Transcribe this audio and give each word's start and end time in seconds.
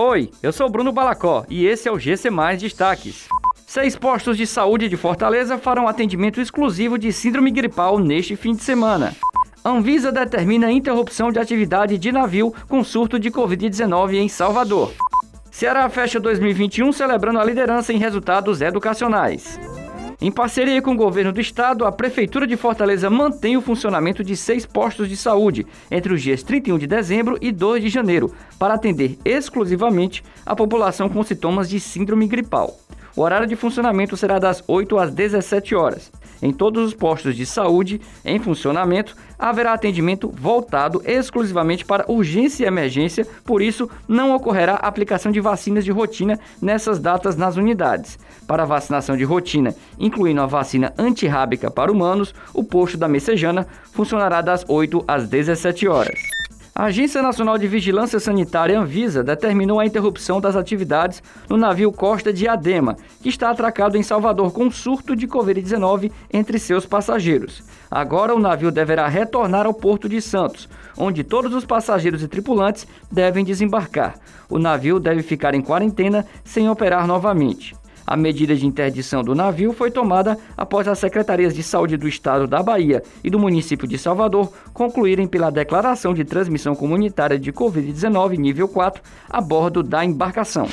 Oi, 0.00 0.30
eu 0.40 0.52
sou 0.52 0.70
Bruno 0.70 0.92
Balacó 0.92 1.44
e 1.48 1.66
esse 1.66 1.88
é 1.88 1.90
o 1.90 1.98
GC 1.98 2.30
Mais 2.30 2.60
Destaques. 2.60 3.26
Seis 3.66 3.96
postos 3.96 4.36
de 4.36 4.46
saúde 4.46 4.88
de 4.88 4.96
Fortaleza 4.96 5.58
farão 5.58 5.88
atendimento 5.88 6.40
exclusivo 6.40 6.96
de 6.96 7.12
síndrome 7.12 7.50
gripal 7.50 7.98
neste 7.98 8.36
fim 8.36 8.54
de 8.54 8.62
semana. 8.62 9.12
Anvisa 9.64 10.12
determina 10.12 10.70
interrupção 10.70 11.32
de 11.32 11.40
atividade 11.40 11.98
de 11.98 12.12
navio 12.12 12.54
com 12.68 12.84
surto 12.84 13.18
de 13.18 13.28
Covid-19 13.28 14.14
em 14.14 14.28
Salvador. 14.28 14.92
Ceará 15.50 15.88
fecha 15.88 16.20
2021 16.20 16.92
celebrando 16.92 17.40
a 17.40 17.44
liderança 17.44 17.92
em 17.92 17.98
resultados 17.98 18.60
educacionais. 18.62 19.58
Em 20.20 20.32
parceria 20.32 20.82
com 20.82 20.94
o 20.94 20.96
governo 20.96 21.32
do 21.32 21.40
estado, 21.40 21.84
a 21.84 21.92
Prefeitura 21.92 22.44
de 22.44 22.56
Fortaleza 22.56 23.08
mantém 23.08 23.56
o 23.56 23.62
funcionamento 23.62 24.24
de 24.24 24.36
seis 24.36 24.66
postos 24.66 25.08
de 25.08 25.16
saúde 25.16 25.64
entre 25.88 26.12
os 26.12 26.20
dias 26.20 26.42
31 26.42 26.76
de 26.76 26.88
dezembro 26.88 27.38
e 27.40 27.52
2 27.52 27.84
de 27.84 27.88
janeiro, 27.88 28.34
para 28.58 28.74
atender 28.74 29.16
exclusivamente 29.24 30.24
a 30.44 30.56
população 30.56 31.08
com 31.08 31.22
sintomas 31.22 31.68
de 31.68 31.78
síndrome 31.78 32.26
gripal. 32.26 32.76
O 33.14 33.22
horário 33.22 33.46
de 33.46 33.54
funcionamento 33.54 34.16
será 34.16 34.40
das 34.40 34.62
8 34.66 34.98
às 34.98 35.12
17 35.12 35.76
horas. 35.76 36.10
Em 36.40 36.52
todos 36.52 36.86
os 36.86 36.94
postos 36.94 37.34
de 37.36 37.44
saúde 37.44 38.00
em 38.24 38.38
funcionamento, 38.38 39.16
haverá 39.38 39.72
atendimento 39.72 40.28
voltado 40.28 41.02
exclusivamente 41.04 41.84
para 41.84 42.10
urgência 42.10 42.64
e 42.64 42.66
emergência, 42.66 43.26
por 43.44 43.62
isso 43.62 43.88
não 44.06 44.34
ocorrerá 44.34 44.74
aplicação 44.74 45.30
de 45.30 45.40
vacinas 45.40 45.84
de 45.84 45.90
rotina 45.90 46.38
nessas 46.60 46.98
datas 46.98 47.36
nas 47.36 47.56
unidades. 47.56 48.18
Para 48.46 48.64
vacinação 48.64 49.16
de 49.16 49.24
rotina, 49.24 49.74
incluindo 49.98 50.40
a 50.40 50.46
vacina 50.46 50.92
antirrábica 50.96 51.70
para 51.70 51.92
humanos, 51.92 52.34
o 52.54 52.64
posto 52.64 52.96
da 52.96 53.08
Messejana 53.08 53.66
funcionará 53.92 54.40
das 54.40 54.64
8 54.68 55.04
às 55.06 55.28
17 55.28 55.88
horas. 55.88 56.37
A 56.78 56.84
Agência 56.84 57.20
Nacional 57.20 57.58
de 57.58 57.66
Vigilância 57.66 58.20
Sanitária 58.20 58.78
Anvisa 58.78 59.24
determinou 59.24 59.80
a 59.80 59.84
interrupção 59.84 60.40
das 60.40 60.54
atividades 60.54 61.20
no 61.48 61.56
navio 61.56 61.90
Costa 61.90 62.32
de 62.32 62.46
Adema, 62.46 62.96
que 63.20 63.28
está 63.28 63.50
atracado 63.50 63.96
em 63.96 64.02
Salvador 64.04 64.52
com 64.52 64.70
surto 64.70 65.16
de 65.16 65.26
Covid-19 65.26 66.12
entre 66.32 66.56
seus 66.56 66.86
passageiros. 66.86 67.64
Agora 67.90 68.32
o 68.32 68.38
navio 68.38 68.70
deverá 68.70 69.08
retornar 69.08 69.66
ao 69.66 69.74
Porto 69.74 70.08
de 70.08 70.22
Santos, 70.22 70.68
onde 70.96 71.24
todos 71.24 71.52
os 71.52 71.64
passageiros 71.64 72.22
e 72.22 72.28
tripulantes 72.28 72.86
devem 73.10 73.44
desembarcar. 73.44 74.14
O 74.48 74.56
navio 74.56 75.00
deve 75.00 75.24
ficar 75.24 75.56
em 75.56 75.60
quarentena 75.60 76.24
sem 76.44 76.70
operar 76.70 77.08
novamente. 77.08 77.74
A 78.10 78.16
medida 78.16 78.56
de 78.56 78.66
interdição 78.66 79.22
do 79.22 79.34
navio 79.34 79.70
foi 79.74 79.90
tomada 79.90 80.38
após 80.56 80.88
as 80.88 80.98
secretarias 80.98 81.54
de 81.54 81.62
saúde 81.62 81.98
do 81.98 82.08
estado 82.08 82.46
da 82.46 82.62
Bahia 82.62 83.02
e 83.22 83.28
do 83.28 83.38
município 83.38 83.86
de 83.86 83.98
Salvador 83.98 84.50
concluírem 84.72 85.28
pela 85.28 85.50
declaração 85.50 86.14
de 86.14 86.24
transmissão 86.24 86.74
comunitária 86.74 87.38
de 87.38 87.52
Covid-19 87.52 88.38
nível 88.38 88.66
4 88.66 89.02
a 89.28 89.42
bordo 89.42 89.82
da 89.82 90.02
embarcação. 90.02 90.66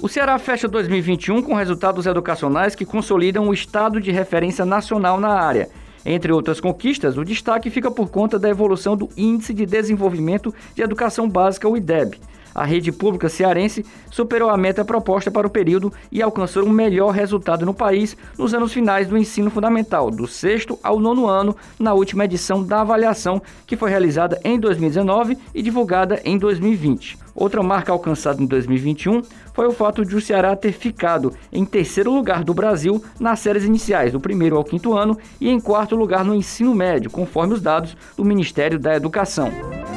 O 0.00 0.08
Ceará 0.08 0.38
fecha 0.38 0.68
2021 0.68 1.42
com 1.42 1.54
resultados 1.54 2.06
educacionais 2.06 2.76
que 2.76 2.84
consolidam 2.84 3.48
o 3.48 3.52
estado 3.52 4.00
de 4.00 4.12
referência 4.12 4.64
nacional 4.64 5.18
na 5.18 5.30
área. 5.30 5.68
Entre 6.06 6.32
outras 6.32 6.60
conquistas, 6.60 7.18
o 7.18 7.24
destaque 7.24 7.68
fica 7.68 7.90
por 7.90 8.10
conta 8.10 8.38
da 8.38 8.48
evolução 8.48 8.96
do 8.96 9.08
Índice 9.16 9.52
de 9.52 9.66
Desenvolvimento 9.66 10.54
de 10.76 10.82
Educação 10.82 11.28
Básica, 11.28 11.68
o 11.68 11.76
IDEB 11.76 12.16
a 12.54 12.64
rede 12.64 12.92
pública 12.92 13.28
cearense 13.28 13.84
superou 14.10 14.50
a 14.50 14.56
meta 14.56 14.84
proposta 14.84 15.30
para 15.30 15.46
o 15.46 15.50
período 15.50 15.92
e 16.10 16.22
alcançou 16.22 16.64
um 16.64 16.70
melhor 16.70 17.10
resultado 17.10 17.64
no 17.64 17.74
país 17.74 18.16
nos 18.38 18.54
anos 18.54 18.72
finais 18.72 19.08
do 19.08 19.16
ensino 19.16 19.50
fundamental, 19.50 20.10
do 20.10 20.26
sexto 20.26 20.78
ao 20.82 20.98
nono 20.98 21.26
ano, 21.26 21.56
na 21.78 21.94
última 21.94 22.24
edição 22.24 22.62
da 22.62 22.80
avaliação, 22.80 23.40
que 23.66 23.76
foi 23.76 23.90
realizada 23.90 24.40
em 24.44 24.58
2019 24.58 25.38
e 25.54 25.62
divulgada 25.62 26.20
em 26.24 26.38
2020. 26.38 27.18
Outra 27.34 27.62
marca 27.62 27.92
alcançada 27.92 28.42
em 28.42 28.46
2021 28.46 29.22
foi 29.54 29.66
o 29.66 29.72
fato 29.72 30.04
de 30.04 30.14
o 30.16 30.20
Ceará 30.20 30.54
ter 30.56 30.72
ficado 30.72 31.32
em 31.52 31.64
terceiro 31.64 32.12
lugar 32.12 32.44
do 32.44 32.54
Brasil 32.54 33.02
nas 33.18 33.40
séries 33.40 33.64
iniciais, 33.64 34.12
do 34.12 34.20
primeiro 34.20 34.56
ao 34.56 34.64
quinto 34.64 34.96
ano, 34.96 35.16
e 35.40 35.48
em 35.48 35.60
quarto 35.60 35.96
lugar 35.96 36.24
no 36.24 36.34
ensino 36.34 36.74
médio, 36.74 37.10
conforme 37.10 37.54
os 37.54 37.62
dados 37.62 37.96
do 38.16 38.24
Ministério 38.24 38.78
da 38.78 38.94
Educação. 38.94 39.79